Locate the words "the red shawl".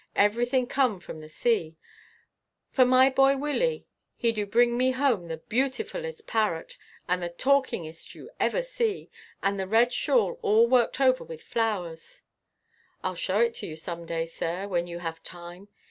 9.59-10.39